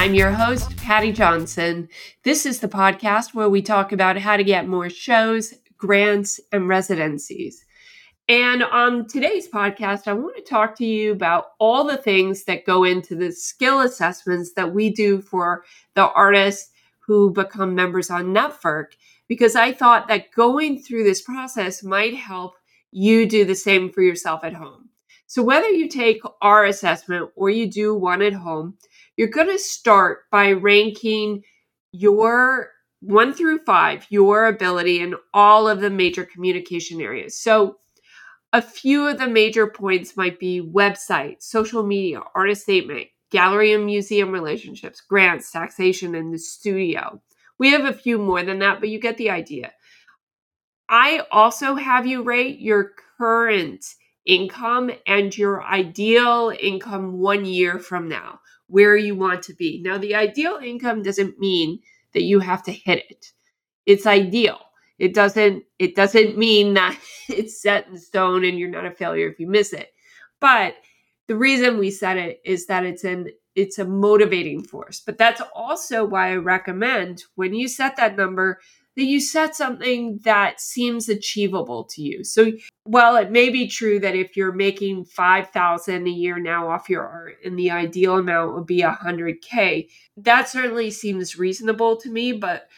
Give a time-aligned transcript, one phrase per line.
[0.00, 1.86] I'm your host, Paddy Johnson.
[2.24, 6.66] This is the podcast where we talk about how to get more shows, grants, and
[6.66, 7.66] residencies.
[8.26, 12.64] And on today's podcast, I want to talk to you about all the things that
[12.64, 16.70] go into the skill assessments that we do for the artists
[17.00, 18.92] who become members on Netvvrk,
[19.28, 22.54] because I thought that going through this process might help
[22.90, 24.88] you do the same for yourself at home.
[25.26, 28.78] So, whether you take our assessment or you do one at home,
[29.16, 31.42] you're going to start by ranking
[31.92, 37.36] your one through five, your ability in all of the major communication areas.
[37.36, 37.76] So,
[38.52, 43.86] a few of the major points might be website, social media, artist statement, gallery and
[43.86, 47.22] museum relationships, grants, taxation, and the studio.
[47.58, 49.72] We have a few more than that, but you get the idea.
[50.88, 53.84] I also have you rate your current
[54.26, 58.40] income and your ideal income one year from now,
[58.70, 59.80] where you want to be.
[59.82, 61.80] Now, the ideal income doesn't mean
[62.14, 63.32] that you have to hit it.
[63.86, 64.60] It's ideal.
[64.98, 69.28] It doesn't it doesn't mean that it's set in stone and you're not a failure
[69.28, 69.92] if you miss it.
[70.40, 70.74] But
[71.26, 75.00] the reason we set it is that it's an it's a motivating force.
[75.04, 78.60] But that's also why I recommend when you set that number
[78.96, 82.24] that you set something that seems achievable to you.
[82.24, 82.52] So
[82.84, 87.06] while it may be true that if you're making 5000 a year now off your
[87.06, 92.68] art and the ideal amount would be 100k, that certainly seems reasonable to me, but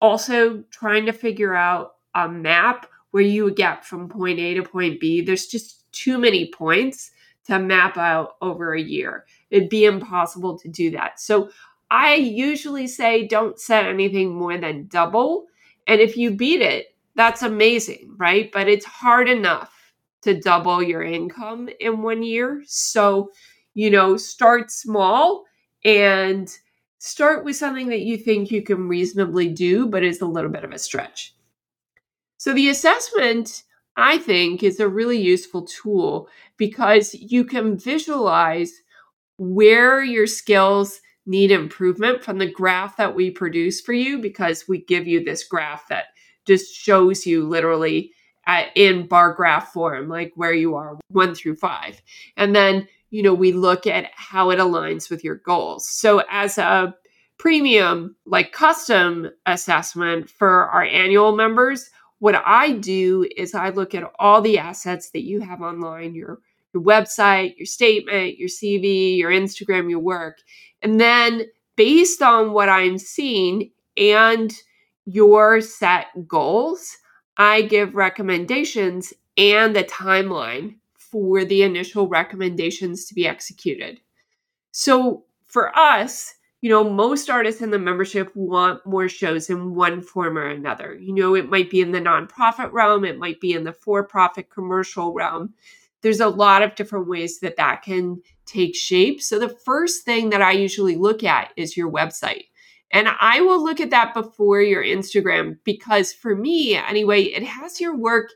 [0.00, 4.62] also trying to figure out a map where you would get from point A to
[4.62, 7.10] point B, there's just too many points
[7.46, 9.24] to map out over a year.
[9.50, 11.20] It'd be impossible to do that.
[11.20, 11.50] So
[11.90, 15.46] I usually say don't set anything more than double
[15.90, 18.52] and if you beat it, that's amazing, right?
[18.52, 19.74] But it's hard enough
[20.22, 22.62] to double your income in one year.
[22.64, 23.32] So,
[23.74, 25.46] you know, start small
[25.84, 26.48] and
[26.98, 30.62] start with something that you think you can reasonably do, but is a little bit
[30.62, 31.34] of a stretch.
[32.36, 33.64] So, the assessment,
[33.96, 38.70] I think, is a really useful tool because you can visualize
[39.38, 41.00] where your skills
[41.30, 45.44] need improvement from the graph that we produce for you because we give you this
[45.44, 46.06] graph that
[46.44, 48.12] just shows you literally
[48.46, 52.02] at, in bar graph form, like where you are one through five.
[52.36, 55.88] And then, you know, we look at how it aligns with your goals.
[55.88, 56.96] So as a
[57.38, 64.10] premium, like custom assessment for our annual members, what I do is I look at
[64.18, 66.40] all the assets that you have online, your
[66.72, 70.38] your website, your statement, your CV, your Instagram, your work.
[70.82, 74.52] And then based on what I'm seeing and
[75.06, 76.96] your set goals,
[77.36, 84.00] I give recommendations and the timeline for the initial recommendations to be executed.
[84.70, 90.02] So for us, you know, most artists in the membership want more shows in one
[90.02, 90.94] form or another.
[90.94, 94.04] You know, it might be in the nonprofit realm, it might be in the for
[94.04, 95.54] profit commercial realm
[96.02, 99.22] there's a lot of different ways that that can take shape.
[99.22, 102.44] So the first thing that I usually look at is your website.
[102.92, 107.80] And I will look at that before your Instagram because for me, anyway, it has
[107.80, 108.30] your work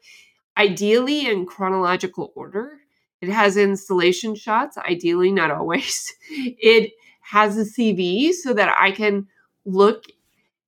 [0.57, 2.79] ideally in chronological order.
[3.21, 6.13] It has installation shots, ideally, not always.
[6.31, 6.93] It
[7.23, 9.27] has a CV so that I can
[9.65, 10.05] look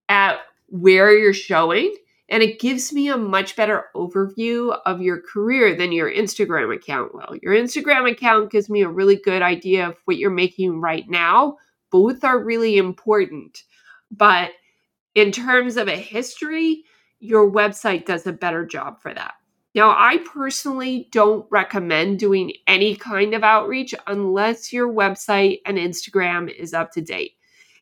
[0.09, 1.95] at where you're showing
[2.29, 7.15] and it gives me a much better overview of your career than your Instagram account
[7.15, 7.37] will.
[7.43, 11.57] Your Instagram account gives me a really good idea of what you're making right now.
[11.91, 13.63] Both are really important.
[14.11, 14.51] But
[15.15, 16.85] in terms of a history,
[17.21, 19.35] your website does a better job for that.
[19.75, 26.53] Now, I personally don't recommend doing any kind of outreach unless your website and Instagram
[26.53, 27.33] is up to date.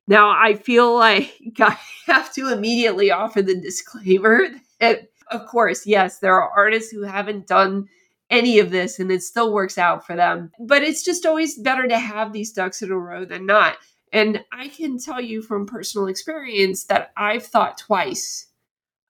[0.07, 4.47] Now, I feel like I have to immediately offer the disclaimer
[4.81, 7.89] that, of course, yes, there are artists who haven't done
[8.31, 10.51] any of this and it still works out for them.
[10.59, 13.77] But it's just always better to have these ducks in a row than not.
[14.13, 18.47] And I can tell you from personal experience that I've thought twice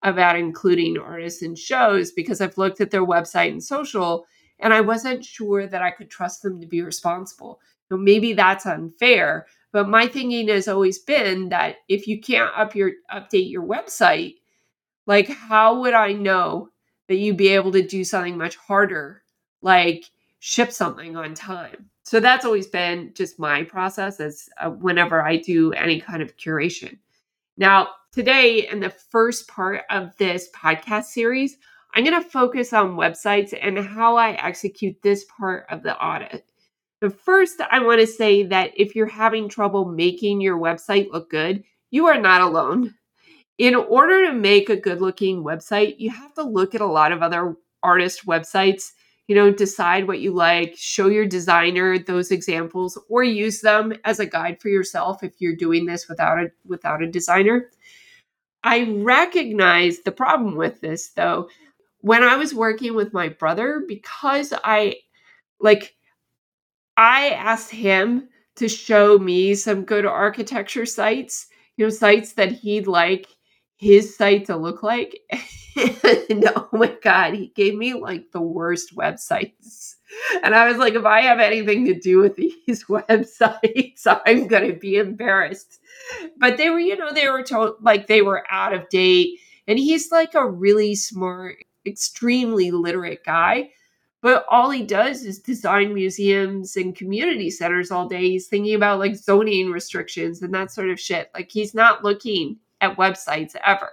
[0.03, 4.27] about including artists in shows because I've looked at their website and social
[4.61, 7.61] and I wasn't sure that I could trust them to be responsible.
[7.89, 12.75] So maybe that's unfair, but my thinking has always been that if you can't up
[12.75, 14.37] your update your website,
[15.07, 16.71] like how would I know
[17.09, 19.23] that you'd be able to do something much harder,
[19.63, 21.91] like ship something on time?
[22.05, 26.37] So that's always been just my process as uh, whenever I do any kind of
[26.37, 26.99] curation.
[27.57, 31.57] Now, today in the first part of this podcast series,
[31.95, 36.45] I'm going to focus on websites and how I execute this part of the audit.
[37.01, 41.31] But first, I want to say that if you're having trouble making your website look
[41.31, 42.95] good, you are not alone.
[43.59, 47.13] In order to make a good looking website, you have to look at a lot
[47.13, 47.55] of other
[47.85, 48.91] artist websites,
[49.29, 54.19] you know, decide what you like, show your designer those examples or use them as
[54.19, 57.71] a guide for yourself if you're doing this without a without a designer.
[58.65, 61.49] I recognize the problem with this though.
[62.05, 64.97] When I was working with my brother because I
[65.59, 65.95] like
[66.99, 71.47] I asked him to show me some good architecture sites,
[71.79, 73.29] you know, sites that he'd like
[73.77, 75.19] his site to look like.
[76.29, 79.95] and oh my God, he gave me like the worst websites.
[80.43, 84.71] And I was like, if I have anything to do with these websites, I'm going
[84.71, 85.81] to be embarrassed.
[86.37, 89.41] But they were, you know, they were told like they were out of date.
[89.67, 93.71] And he's like a really smart, extremely literate guy.
[94.21, 98.31] But all he does is design museums and community centers all day.
[98.31, 101.31] He's thinking about like zoning restrictions and that sort of shit.
[101.35, 103.91] Like he's not looking at websites ever.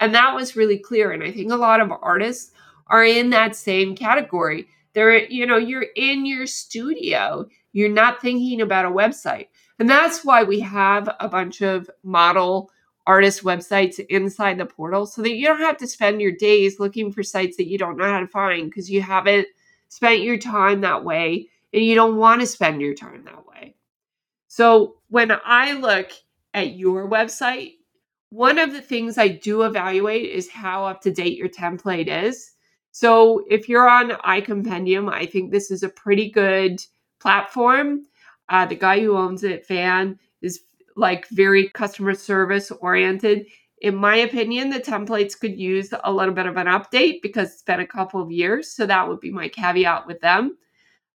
[0.00, 1.12] And that was really clear.
[1.12, 2.52] And I think a lot of artists
[2.86, 4.66] are in that same category.
[4.94, 9.48] They're, you know, you're in your studio, you're not thinking about a website.
[9.78, 12.70] And that's why we have a bunch of model
[13.10, 17.10] artist websites inside the portal so that you don't have to spend your days looking
[17.10, 19.48] for sites that you don't know how to find because you haven't
[19.88, 23.74] spent your time that way and you don't want to spend your time that way.
[24.46, 26.12] So when I look
[26.54, 27.78] at your website,
[28.28, 32.52] one of the things I do evaluate is how up to date your template is.
[32.92, 36.80] So if you're on iCompendium, I think this is a pretty good
[37.18, 38.04] platform.
[38.48, 40.16] Uh, the guy who owns it, is
[40.96, 43.46] like very customer service oriented.
[43.80, 47.62] In my opinion, the templates could use a little bit of an update because it's
[47.62, 48.70] been a couple of years.
[48.70, 50.56] So that would be my caveat with them.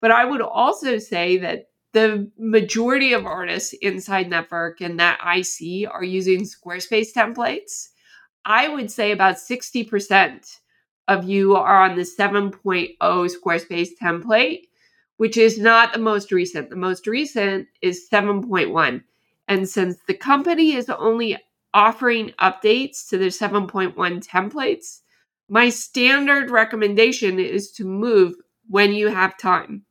[0.01, 5.43] But I would also say that the majority of artists inside Netvvrk and that I
[5.43, 7.89] see are using Squarespace templates.
[8.45, 10.59] I would say about 60%
[11.09, 14.63] of you are on the 7.0 Squarespace template,
[15.17, 16.71] which is not the most recent.
[16.71, 19.03] The most recent is 7.1.
[19.49, 21.37] And since the company is only
[21.73, 23.95] offering updates to their 7.1
[24.27, 25.01] templates,
[25.49, 28.35] my standard recommendation is to move
[28.69, 29.85] when you have time.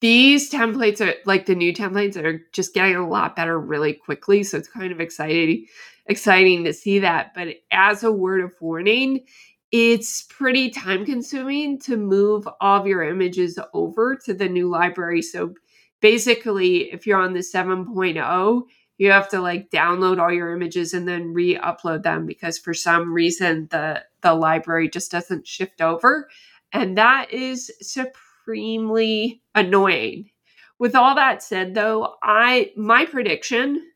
[0.00, 4.42] These templates are like the new templates are just getting a lot better really quickly
[4.42, 5.66] so it's kind of exciting
[6.06, 7.32] exciting to see that.
[7.34, 9.24] But as a word of warning
[9.70, 15.22] it's pretty time consuming to move all of your images over to the new library.
[15.22, 15.54] So
[16.02, 18.62] basically if you're on the 7.0
[18.98, 23.14] you have to like download all your images and then re-upload them because for some
[23.14, 26.28] reason the the library just doesn't shift over
[26.72, 30.30] and that is supremely annoying.
[30.78, 33.86] With all that said though, I my prediction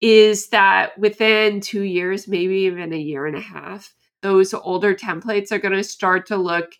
[0.00, 5.50] is that within 2 years, maybe even a year and a half, those older templates
[5.50, 6.74] are going to start to look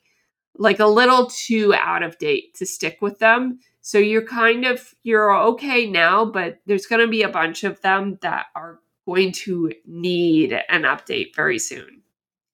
[0.58, 3.58] like a little too out of date to stick with them.
[3.86, 7.80] So you're kind of you're okay now, but there's going to be a bunch of
[7.82, 12.02] them that are going to need an update very soon.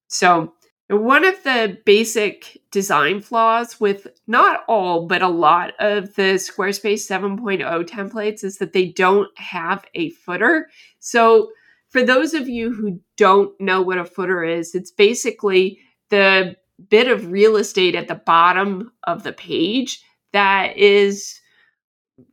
[0.09, 0.53] So
[0.89, 7.09] one of the basic design flaws with not all, but a lot of the Squarespace
[7.11, 10.69] 7.0 templates is that they don't have a footer.
[10.99, 11.51] So,
[11.89, 15.79] for those of you who don't know what a footer is, it's basically
[16.11, 16.57] the
[16.91, 21.41] bit of real estate at the bottom of the page that is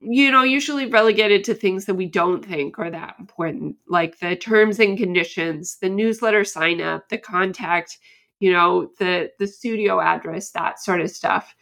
[0.02, 4.36] you know usually relegated to things that we don't think are that important like the
[4.36, 7.98] terms and conditions the newsletter sign up the contact
[8.40, 11.56] you know, the the studio address, that sort of stuff.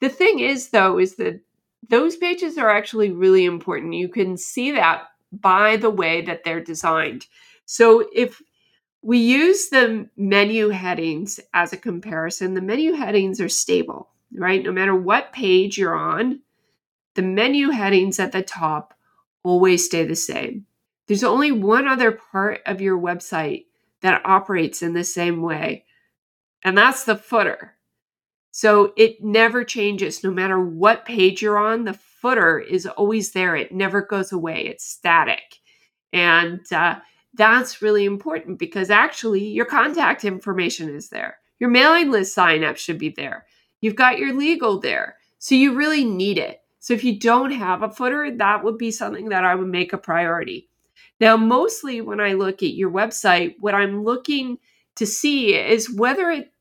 [0.00, 1.40] The thing is though is that
[1.88, 3.94] those pages are actually really important.
[3.94, 7.26] You can see that by the way that they're designed.
[7.66, 8.40] So if
[9.02, 14.10] we use the menu headings as a comparison, the menu headings are stable,
[14.42, 14.62] right?
[14.62, 16.40] No matter what page you're on,
[17.14, 18.94] the menu headings at the top
[19.44, 20.66] always stay the same.
[21.06, 23.66] There's only one other part of your website
[24.00, 25.84] that operates in the same way,
[26.64, 27.74] and that's the footer.
[28.50, 31.84] So it never changes no matter what page you're on.
[31.84, 35.60] The footer is always there, it never goes away, it's static.
[36.12, 36.96] And uh,
[37.34, 41.38] that's really important because actually your contact information is there.
[41.58, 43.46] Your mailing list sign up should be there.
[43.82, 45.16] You've got your legal there.
[45.38, 46.62] So you really need it.
[46.78, 49.92] So if you don't have a footer, that would be something that I would make
[49.92, 50.68] a priority.
[51.20, 54.58] Now, mostly when I look at your website, what I'm looking
[54.96, 56.52] to see is whether it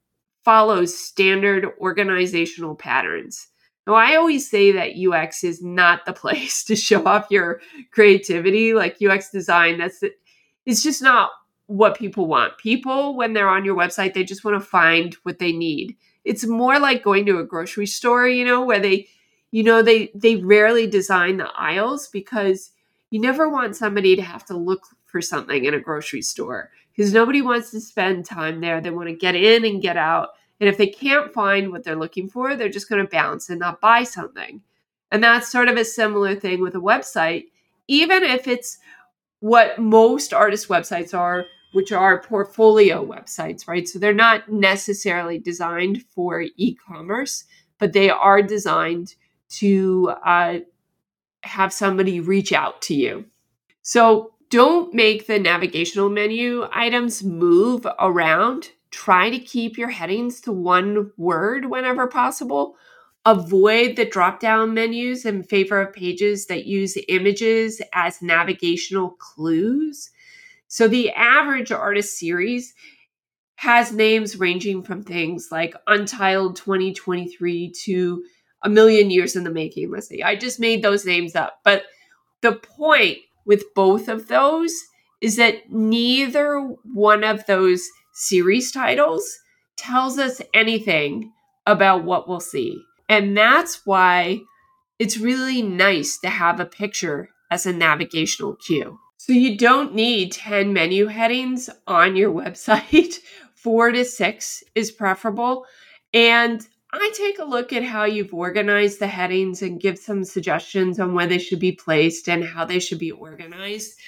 [0.43, 3.47] follows standard organizational patterns.
[3.87, 7.61] Now, I always say that UX is not the place to show off your
[7.91, 8.73] creativity.
[8.73, 10.19] Like UX design, that's it.
[10.65, 11.31] It's just not
[11.67, 12.57] what people want.
[12.57, 15.97] People, when they're on your website, they just want to find what they need.
[16.23, 19.07] It's more like going to a grocery store, you know, where they,
[19.51, 22.71] you know, they they rarely design the aisles because
[23.09, 27.13] you never want somebody to have to look for something in a grocery store because
[27.13, 28.81] nobody wants to spend time there.
[28.81, 30.29] They want to get in and get out.
[30.59, 33.59] And if they can't find what they're looking for, they're just going to bounce and
[33.59, 34.61] not buy something.
[35.11, 37.45] And that's sort of a similar thing with a website,
[37.87, 38.77] even if it's
[39.39, 43.87] what most artist websites are, which are portfolio websites, right?
[43.87, 47.45] So they're not necessarily designed for e commerce,
[47.79, 49.15] but they are designed
[49.49, 50.59] to uh,
[51.43, 53.25] have somebody reach out to you.
[53.81, 58.71] So don't make the navigational menu items move around.
[58.91, 62.75] Try to keep your headings to one word whenever possible.
[63.25, 70.09] Avoid the drop down menus in favor of pages that use images as navigational clues.
[70.71, 72.73] So, the average artist series
[73.55, 78.23] has names ranging from things like Untitled 2023 to
[78.63, 79.91] a million years in the making.
[79.91, 81.59] Let's say I just made those names up.
[81.65, 81.83] But
[82.41, 84.73] the point with both of those
[85.19, 86.57] is that neither
[86.93, 89.29] one of those series titles
[89.75, 91.33] tells us anything
[91.67, 92.81] about what we'll see.
[93.09, 94.39] And that's why
[94.99, 98.97] it's really nice to have a picture as a navigational cue.
[99.23, 103.19] So you don't need 10 menu headings on your website.
[103.53, 105.67] Four to six is preferable.
[106.11, 110.99] And I take a look at how you've organized the headings and give some suggestions
[110.99, 113.99] on where they should be placed and how they should be organized.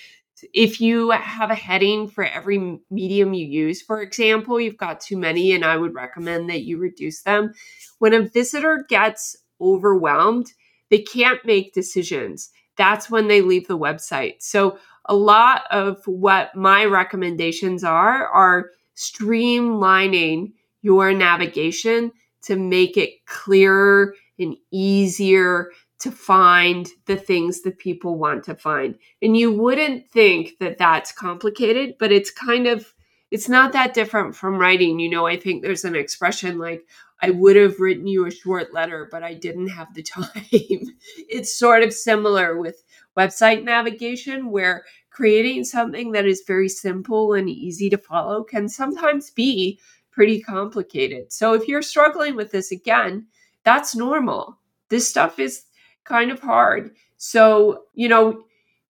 [0.52, 5.18] If you have a heading for every medium you use, for example, you've got too
[5.18, 7.54] many, and I would recommend that you reduce them.
[8.00, 10.54] When a visitor gets overwhelmed,
[10.90, 12.50] they can't make decisions.
[12.78, 14.42] That's when they leave the website.
[14.42, 22.12] So, a lot of what my recommendations are are streamlining your navigation
[22.44, 28.96] to make it clearer and easier to find the things that people want to find.
[29.22, 32.94] And you wouldn't think that that's complicated, but it's kind of
[33.32, 35.00] it's not that different from writing.
[35.00, 36.86] You know, I think there's an expression like
[37.22, 40.28] I would have written you a short letter, but I didn't have the time.
[40.52, 42.83] it's sort of similar with
[43.18, 49.30] website navigation where creating something that is very simple and easy to follow can sometimes
[49.30, 49.80] be
[50.12, 51.32] pretty complicated.
[51.32, 53.28] So if you're struggling with this again,
[53.64, 54.60] that's normal.
[54.90, 55.64] This stuff is
[56.04, 56.96] kind of hard.
[57.18, 58.44] So, you know,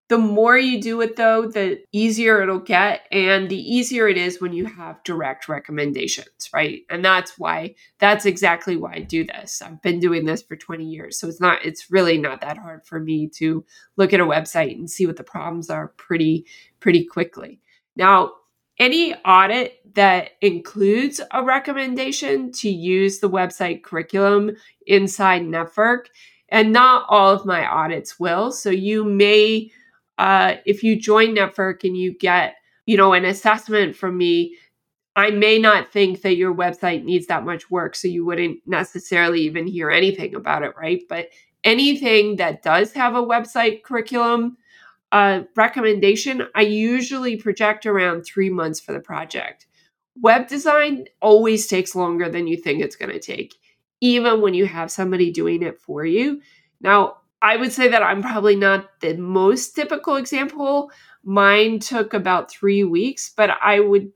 [0.10, 3.08] the more you do it though, the easier it'll get.
[3.12, 6.82] And the easier it is when you have direct recommendations, right?
[6.90, 9.62] And that's why, that's exactly why I do this.
[9.62, 11.20] I've been doing this for 20 years.
[11.20, 14.76] So it's not, it's really not that hard for me to look at a website
[14.76, 16.46] and see what the problems are pretty,
[16.80, 17.62] pretty quickly.
[17.96, 18.34] Now,
[18.80, 24.52] any audit that includes a recommendation to use the website curriculum
[24.88, 26.06] inside Netvvrk,
[26.50, 28.52] and not all of my audits will.
[28.52, 29.72] So you may,
[30.18, 32.56] uh, if you join Netvvrk and you get,
[32.86, 34.58] you know, an assessment from me,
[35.16, 39.42] I may not think that your website needs that much work, so you wouldn't necessarily
[39.42, 41.02] even hear anything about it, right?
[41.08, 41.28] But
[41.64, 44.58] anything that does have a website curriculum
[45.12, 49.68] uh, recommendation, I usually project around three months for the project.
[50.20, 53.56] Web design always takes longer than you think it's going to take,
[54.02, 56.42] even when you have somebody doing it for you.
[56.82, 60.90] Now, I would say that I'm probably not the most typical example.
[61.26, 64.14] Mine took about three weeks, but I would,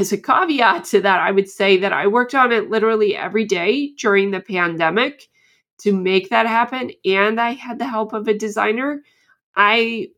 [0.00, 3.44] as a caveat to that, I would say that I worked on it literally every
[3.44, 5.28] day during the pandemic
[5.80, 6.92] to make that happen.
[7.04, 9.02] And I had the help of a designer.
[9.54, 10.08] I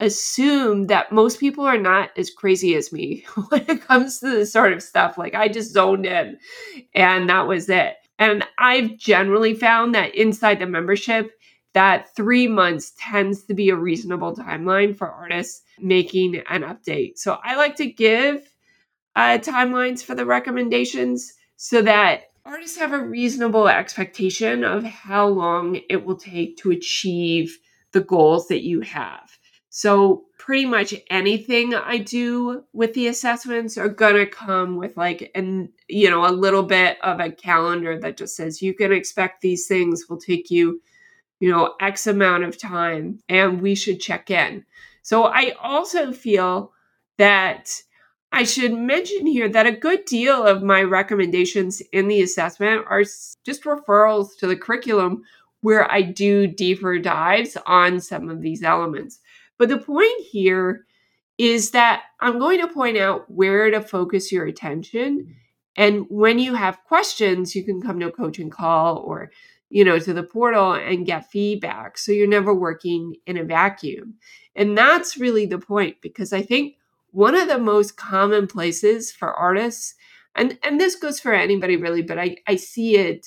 [0.00, 4.52] assume that most people are not as crazy as me when it comes to this
[4.52, 5.18] sort of stuff.
[5.18, 6.38] Like I just zoned in
[6.94, 7.96] and that was it.
[8.18, 11.32] And I've generally found that inside the membership,
[11.74, 17.18] that three months tends to be a reasonable timeline for artists making an update.
[17.18, 18.42] So I like to give
[19.16, 25.80] uh, timelines for the recommendations so that artists have a reasonable expectation of how long
[25.88, 27.58] it will take to achieve
[27.92, 29.38] the goals that you have.
[29.70, 35.70] So pretty much anything I do with the assessments are gonna come with like an
[35.88, 39.66] you know a little bit of a calendar that just says you can expect these
[39.66, 40.80] things will take you
[41.40, 44.64] you know x amount of time and we should check in.
[45.02, 46.72] So I also feel
[47.18, 47.70] that
[48.32, 53.04] I should mention here that a good deal of my recommendations in the assessment are
[53.44, 55.22] just referrals to the curriculum
[55.60, 59.20] where I do deeper dives on some of these elements.
[59.56, 60.84] But the point here
[61.38, 65.36] is that I'm going to point out where to focus your attention.
[65.76, 69.30] And when you have questions, you can come to a coaching call or
[69.74, 71.98] you know to the portal and get feedback.
[71.98, 74.14] So you're never working in a vacuum.
[74.56, 76.76] And that's really the point because i think
[77.10, 79.94] one of the most common places for artists
[80.36, 83.26] and and this goes for anybody really but i i see it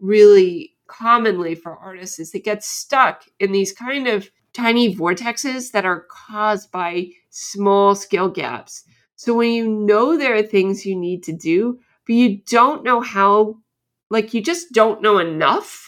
[0.00, 5.84] really commonly for artists is they get stuck in these kind of tiny vortexes that
[5.84, 8.84] are caused by small skill gaps.
[9.16, 13.00] So when you know there are things you need to do but you don't know
[13.00, 13.56] how
[14.10, 15.87] like you just don't know enough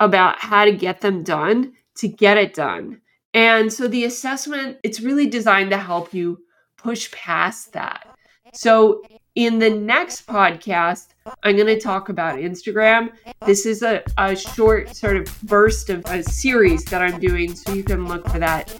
[0.00, 3.00] about how to get them done to get it done
[3.34, 6.40] and so the assessment it's really designed to help you
[6.78, 8.06] push past that.
[8.54, 9.02] So,
[9.34, 11.08] in the next podcast,
[11.42, 13.12] I'm going to talk about Instagram.
[13.44, 17.72] This is a, a short sort of burst of a series that I'm doing, so
[17.74, 18.74] you can look for that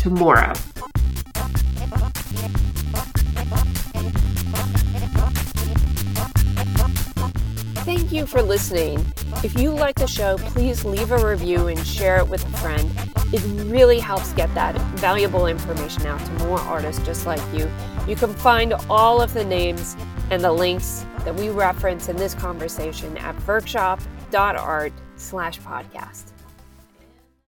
[0.00, 0.54] tomorrow.
[8.16, 9.04] You for listening.
[9.44, 12.90] If you like the show, please leave a review and share it with a friend.
[13.30, 17.70] It really helps get that valuable information out to more artists just like you.
[18.08, 19.96] You can find all of the names
[20.30, 26.35] and the links that we reference in this conversation at workshop.art slash podcast.